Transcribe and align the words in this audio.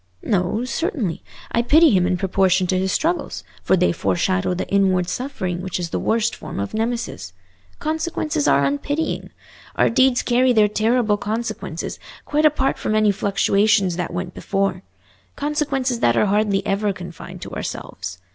"No, 0.23 0.65
certainly; 0.65 1.21
I 1.51 1.61
pity 1.61 1.91
him 1.91 2.07
in 2.07 2.17
proportion 2.17 2.65
to 2.65 2.79
his 2.79 2.91
struggles, 2.91 3.43
for 3.61 3.77
they 3.77 3.91
foreshadow 3.91 4.55
the 4.55 4.67
inward 4.67 5.07
suffering 5.07 5.61
which 5.61 5.79
is 5.79 5.91
the 5.91 5.99
worst 5.99 6.35
form 6.35 6.59
of 6.59 6.73
Nemesis. 6.73 7.33
Consequences 7.77 8.47
are 8.47 8.65
unpitying. 8.65 9.29
Our 9.75 9.91
deeds 9.91 10.23
carry 10.23 10.53
their 10.53 10.67
terrible 10.67 11.17
consequences, 11.17 11.99
quite 12.25 12.47
apart 12.47 12.79
from 12.79 12.95
any 12.95 13.11
fluctuations 13.11 13.95
that 13.97 14.11
went 14.11 14.33
before—consequences 14.33 15.99
that 15.99 16.17
are 16.17 16.25
hardly 16.25 16.65
ever 16.65 16.93
confined 16.93 17.43
to 17.43 17.51
ourselves. 17.53 18.17